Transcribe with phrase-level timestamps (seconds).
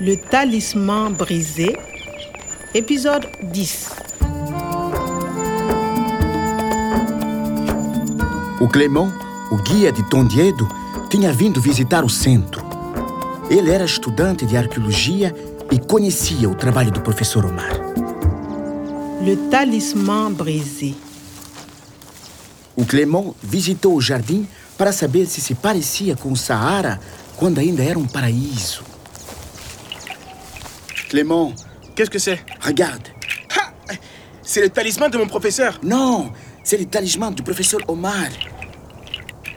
[0.00, 1.76] Le talisman brisé,
[2.72, 3.88] épisode 10.
[8.60, 9.12] O Clément,
[9.50, 10.68] o guia de Tondiedo,
[11.10, 12.64] tinha vindo visitar o centro.
[13.50, 15.34] Ele era estudante de arqueologia
[15.68, 17.72] e conhecia o trabalho do professor Omar.
[19.20, 20.94] Le talisman brisé.
[22.76, 24.46] O Clément visitou o jardim
[24.76, 27.00] para saber se se parecia com o Saara
[27.36, 28.97] quando ainda era um paraíso.
[31.08, 31.52] Clément,
[31.98, 32.38] Qu'est-ce que c'est?
[32.64, 33.02] Regarde.
[34.40, 35.80] C'est le talisman de mon professeur.
[35.82, 36.30] Non,
[36.62, 38.28] c'est le talisman du professeur Omar.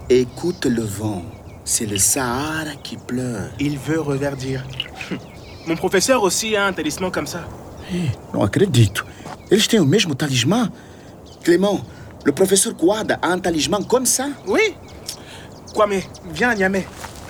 [0.09, 1.21] Écoute le vent.
[1.63, 3.51] C'est le Sahara qui pleure.
[3.59, 4.65] Il veut reverdir.
[5.67, 7.47] Mon professeur aussi a un talisman comme ça.
[8.33, 9.05] Não acredito.
[9.51, 10.71] Eles têm o mesmo talismã?
[11.43, 11.79] Clément,
[12.25, 14.29] le professeur Kouada a un talismã comme ça?
[14.47, 14.75] Oui
[15.75, 16.01] Kwame,
[16.33, 16.87] viens à Niamey.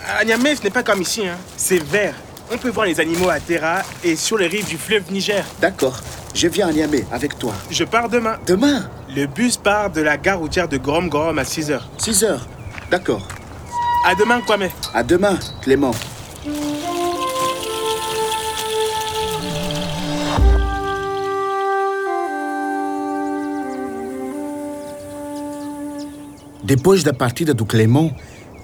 [0.07, 1.37] À Niamey, ce n'est pas comme ici, hein.
[1.57, 2.15] c'est vert.
[2.53, 5.45] On peut voir les animaux à Terra et sur les rives du fleuve Niger.
[5.61, 5.97] D'accord,
[6.35, 7.53] je viens à Niamey avec toi.
[7.69, 8.37] Je pars demain.
[8.45, 11.87] Demain, Le bus part de la gare routière de Gorom Gorom à 6 heures.
[11.97, 12.47] 6 heures.
[12.89, 13.25] D'accord.
[14.05, 14.67] À demain, Kwame.
[14.93, 15.91] À demain, Clément.
[26.63, 28.11] Depois da partida do Clément,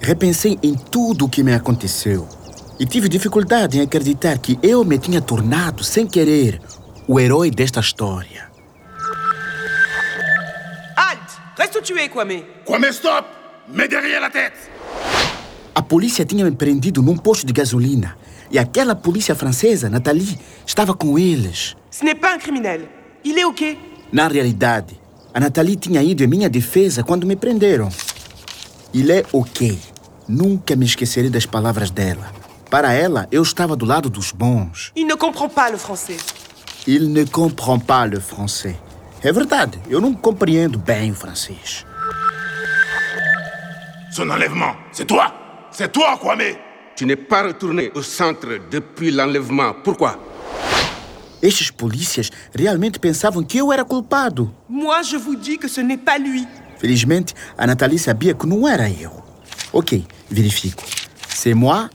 [0.02, 2.26] repensei em tudo o que me aconteceu.
[2.80, 6.60] E tive dificuldade em acreditar que eu me tinha tornado, sem querer,
[7.08, 8.48] o herói desta história.
[10.96, 13.26] Halte Reste où tu es, Kwame Kwame, stop
[13.68, 14.56] Mets derrière la tête
[15.74, 18.16] A polícia tinha me prendido num posto de gasolina.
[18.50, 21.76] E aquela polícia francesa, Nathalie, estava com eles.
[21.90, 22.88] Ce n'est pas un criminel.
[23.24, 23.78] Il est OK.
[24.12, 24.98] Na realidade,
[25.32, 27.90] a Nathalie tinha ido em minha defesa quando me prenderam.
[28.92, 29.78] Ele é ok.
[30.26, 32.37] Nunca me esquecerei das palavras dela.
[32.70, 34.92] Para ela, eu estava do lado dos bons.
[34.94, 36.18] Il ne comprend pas le français.
[36.86, 38.76] Il ne comprend pas le français.
[39.22, 41.84] É verdade, eu não compreendo bem o francês.
[44.12, 45.32] Son enlèvement, c'est toi
[45.70, 46.56] C'est toi, Kwame
[46.94, 49.74] Tu n'es pas retourné au centre depuis l'enlèvement.
[49.82, 50.18] Pourquoi
[51.40, 54.52] Estes polícias realmente pensavam que eu era culpado.
[54.68, 56.46] Moi, je vous dis que ce n'est pas lui.
[56.78, 59.10] Felizmente, a Nathalie sabia que não era eu.
[59.72, 60.82] Ok, verifico.
[61.28, 61.88] C'est moi,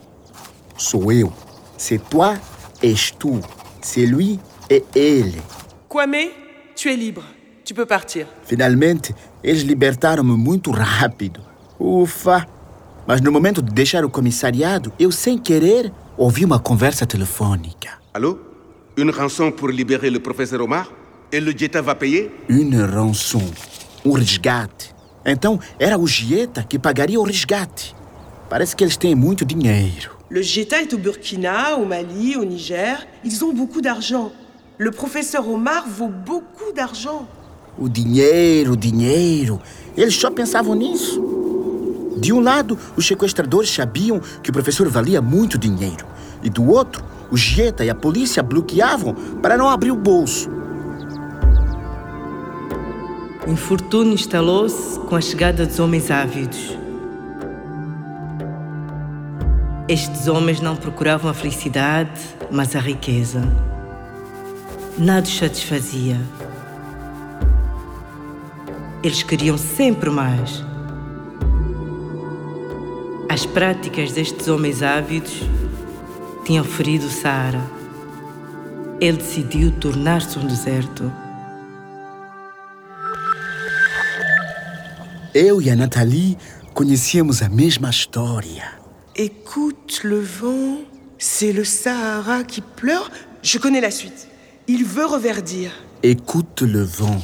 [0.78, 1.30] sou eu.
[1.78, 2.36] C'est toi,
[2.82, 3.40] és tu.
[3.82, 4.40] C'est lui,
[4.70, 5.42] é ele.
[5.90, 6.32] Kwame,
[6.76, 7.24] tu es libre.
[7.66, 8.26] Tu peux partir.
[8.44, 9.14] Finalmente,
[9.44, 11.42] eles libertaram-me muito rápido.
[11.80, 12.46] Ufa!
[13.08, 18.00] Mas no momento de deixar o comissariado, eu, sem querer, ouvi uma conversa telefônica.
[18.14, 18.40] Allô
[18.98, 20.88] Une rançon pour libérer le professeur Omar
[21.32, 23.44] Et le Jetta va payer Une rançon.
[24.06, 24.94] Um resgate.
[25.26, 27.96] Então, era o Gieta que pagaria o resgate.
[28.50, 30.12] Parece que eles têm muito dinheiro.
[30.30, 33.06] Le Jeta est au Burkina, au Mali, au Niger.
[33.26, 34.32] Ils ont beaucoup d'argent.
[34.78, 37.28] Le professeur Omar vaut beaucoup d'argent.
[37.78, 39.60] O dinheiro, o dinheiro.
[39.98, 41.22] Eles só pensavam nisso.
[42.18, 46.06] De um lado, os sequestradores sabiam que o professor valia muito dinheiro.
[46.42, 50.50] E do outro, o Gieta e a polícia bloqueavam para não abrir o bolso.
[53.46, 56.83] O infortúnio instalou-se com a chegada dos homens ávidos.
[59.88, 63.42] Estes homens não procuravam a felicidade, mas a riqueza.
[64.98, 66.18] Nada os satisfazia.
[69.04, 70.64] Eles queriam sempre mais.
[73.28, 75.42] As práticas destes homens ávidos
[76.46, 77.62] tinham ferido o Saara.
[79.02, 81.12] Ele decidiu tornar-se um deserto.
[85.34, 86.38] Eu e a Nathalie
[86.74, 88.83] conhecíamos a mesma história.
[89.16, 90.78] Écoute le vent,
[91.20, 93.10] c'est le Sahara qui pleure.
[93.44, 94.28] Je connais la suite.
[94.68, 95.72] Il veut reverdir.
[96.02, 97.22] Écoute le vent.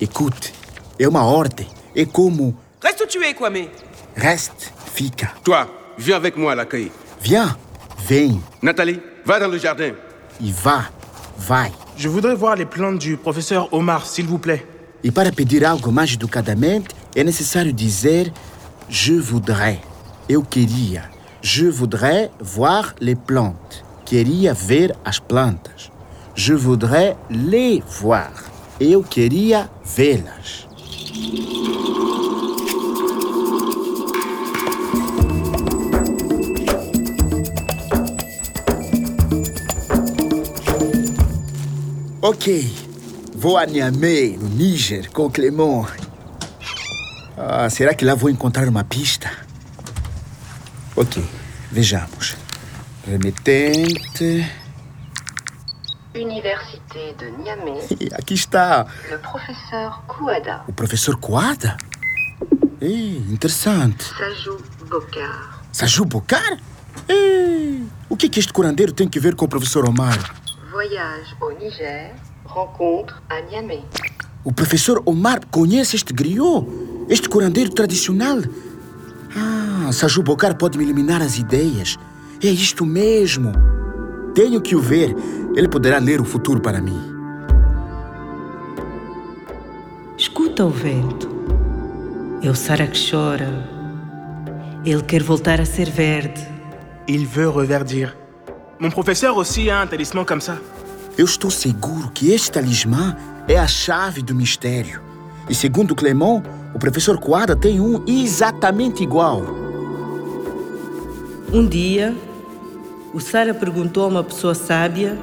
[0.00, 0.52] Écoute.
[0.98, 1.66] É uma ordem.
[1.94, 3.68] É como Reste où tu es, Kwame.
[4.16, 5.32] reste, fica.
[5.44, 5.66] Toi,
[5.96, 6.90] viens avec moi à l'accueil.
[7.20, 7.56] Viens,
[7.98, 9.94] vem Nathalie, va dans le jardin.
[10.40, 10.90] e vá,
[11.36, 11.72] vai.
[11.96, 14.64] Je voudrais voir les plantes du professeur Omar, s'il vous plaît.
[15.04, 18.32] E para pedir algo mais educadamente, é necessário dizer
[18.88, 19.78] je voudrais.
[20.28, 21.10] Eu queria.
[21.42, 23.84] Je voudrais voir les plantes.
[24.04, 25.90] Queria ver as plantas.
[26.34, 28.32] Je voudrais les voir.
[28.80, 30.66] Eu queria vê-las.
[42.20, 42.70] Ok,
[43.36, 45.86] vou a Niamey, no Níger, com o Clément.
[47.36, 49.47] Ah, será que lá vou encontrar uma pista?
[51.00, 51.22] Ok,
[51.70, 52.36] vejamos.
[53.06, 54.50] Remetente.
[56.12, 57.78] Université de Niamey,
[58.18, 61.76] aqui está le professeur Kouada, o professor Coada.
[62.80, 64.06] Ei, interessante.
[64.06, 64.60] Sajou
[64.90, 66.58] Bokar, Saju Bocar?
[67.08, 70.18] Ei, o que, que este curandeiro tem que ver com o professor Omar?
[70.72, 72.12] voyage au Niger,
[72.44, 73.84] rencontre à Niamey.
[74.42, 76.66] O professor Omar conhece este griot,
[77.08, 78.42] este curandeiro tradicional.
[79.36, 81.96] Ah, Saju Bocar pode me eliminar as ideias.
[82.42, 83.52] É isto mesmo.
[84.34, 85.14] Tenho que o ver.
[85.54, 87.00] Ele poderá ler o futuro para mim.
[90.16, 91.28] Escuta o vento.
[92.42, 93.68] É o Sara que chora.
[94.84, 96.46] Ele quer voltar a ser verde.
[97.06, 98.14] Il veut reverdir.
[98.78, 100.56] Mon professeur aussi a un talisman comme ça.
[101.16, 103.16] Eu estou seguro que este talismã
[103.48, 105.00] é a chave do mistério.
[105.50, 106.42] E segundo Clément,
[106.78, 109.42] o professor Coada tem um exatamente igual.
[111.52, 112.16] Um dia,
[113.12, 115.18] o Sara perguntou a uma pessoa sábia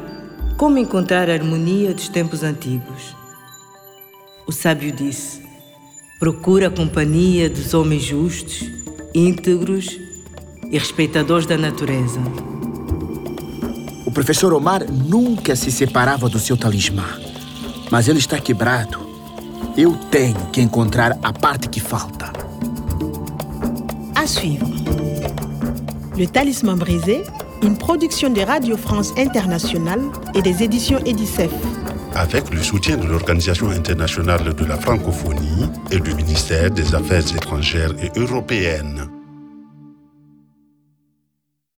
[0.58, 3.16] como encontrar a harmonia dos tempos antigos.
[4.46, 5.44] O sábio disse:
[6.20, 8.70] procura a companhia dos homens justos,
[9.14, 9.98] íntegros
[10.70, 12.20] e respeitadores da natureza.
[14.06, 17.06] O professor Omar nunca se separava do seu talismã.
[17.90, 19.05] Mas ele está quebrado.
[19.78, 22.32] Eu tenho que encontrar a parte que falta.
[24.16, 24.66] À suivre.
[26.18, 27.24] Le Talisman brisé,
[27.62, 30.02] une production de Radio France Internationale
[30.34, 31.52] et des éditions Edicef.
[32.16, 37.92] avec le soutien de l'Organisation internationale de la francophonie et du ministère des Affaires étrangères
[38.02, 39.15] et européennes.